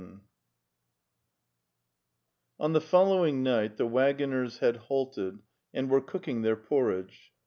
[0.01, 0.19] "VII
[2.59, 5.37] On the following night the waggoners had halted
[5.75, 7.31] and were cooking their porridge.